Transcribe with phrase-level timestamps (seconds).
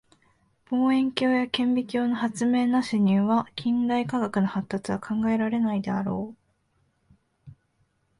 [0.71, 6.33] 望遠鏡や顕微鏡の発明なしには近代科学の発達は考えられないであろ
[7.47, 7.51] う。